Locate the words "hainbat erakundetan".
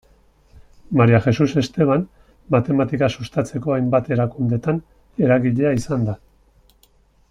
3.77-4.83